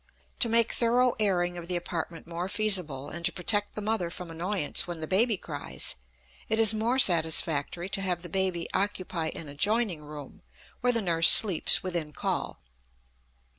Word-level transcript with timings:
To 0.39 0.49
make 0.49 0.73
thorough 0.73 1.13
airing 1.19 1.59
of 1.59 1.67
the 1.67 1.75
apartment 1.75 2.25
more 2.25 2.49
feasible 2.49 3.09
and 3.09 3.23
to 3.23 3.31
protect 3.31 3.75
the 3.75 3.83
mother 3.83 4.09
from 4.09 4.31
annoyance 4.31 4.87
when 4.87 4.99
the 4.99 5.05
baby 5.05 5.37
cries, 5.37 5.95
it 6.49 6.59
is 6.59 6.73
more 6.73 6.97
satisfactory 6.97 7.87
to 7.89 8.01
have 8.01 8.23
the 8.23 8.27
baby 8.27 8.67
occupy 8.73 9.27
an 9.35 9.47
adjoining 9.47 10.03
room 10.03 10.41
where 10.79 10.91
the 10.91 11.03
nurse 11.03 11.29
sleeps 11.29 11.83
within 11.83 12.13
call. 12.13 12.59